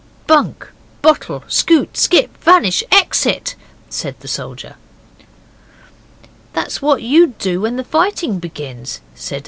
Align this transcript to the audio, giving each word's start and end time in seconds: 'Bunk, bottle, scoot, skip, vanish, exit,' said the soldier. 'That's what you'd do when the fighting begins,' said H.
'Bunk, 0.25 0.71
bottle, 1.03 1.43
scoot, 1.47 1.95
skip, 1.95 2.35
vanish, 2.43 2.83
exit,' 2.91 3.55
said 3.87 4.15
the 4.21 4.27
soldier. 4.27 4.73
'That's 6.53 6.81
what 6.81 7.03
you'd 7.03 7.37
do 7.37 7.61
when 7.61 7.75
the 7.75 7.83
fighting 7.83 8.39
begins,' 8.39 8.99
said 9.13 9.37
H. 9.37 9.39